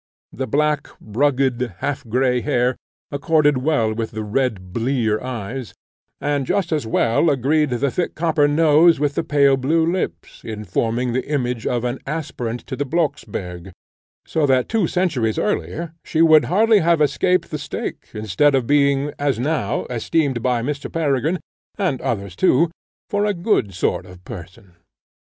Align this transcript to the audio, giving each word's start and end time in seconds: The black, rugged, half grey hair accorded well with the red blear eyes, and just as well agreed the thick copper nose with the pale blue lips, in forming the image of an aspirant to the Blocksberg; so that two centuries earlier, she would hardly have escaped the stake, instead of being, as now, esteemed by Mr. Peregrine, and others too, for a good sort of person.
The 0.33 0.47
black, 0.47 0.87
rugged, 0.99 1.75
half 1.77 2.03
grey 2.09 2.41
hair 2.41 2.75
accorded 3.11 3.59
well 3.59 3.93
with 3.93 4.09
the 4.09 4.23
red 4.23 4.73
blear 4.73 5.21
eyes, 5.23 5.75
and 6.19 6.47
just 6.47 6.71
as 6.71 6.87
well 6.87 7.29
agreed 7.29 7.69
the 7.69 7.91
thick 7.91 8.15
copper 8.15 8.47
nose 8.47 8.99
with 8.99 9.13
the 9.13 9.23
pale 9.23 9.57
blue 9.57 9.85
lips, 9.85 10.41
in 10.43 10.63
forming 10.63 11.13
the 11.13 11.27
image 11.29 11.67
of 11.67 11.83
an 11.83 11.99
aspirant 12.07 12.65
to 12.65 12.75
the 12.75 12.83
Blocksberg; 12.83 13.69
so 14.25 14.47
that 14.47 14.67
two 14.69 14.87
centuries 14.87 15.37
earlier, 15.37 15.93
she 16.03 16.23
would 16.23 16.45
hardly 16.45 16.79
have 16.79 16.99
escaped 16.99 17.51
the 17.51 17.59
stake, 17.59 18.07
instead 18.15 18.55
of 18.55 18.65
being, 18.65 19.13
as 19.19 19.37
now, 19.37 19.85
esteemed 19.87 20.41
by 20.41 20.63
Mr. 20.63 20.91
Peregrine, 20.91 21.37
and 21.77 22.01
others 22.01 22.35
too, 22.35 22.71
for 23.07 23.23
a 23.25 23.35
good 23.35 23.75
sort 23.75 24.07
of 24.07 24.25
person. 24.25 24.77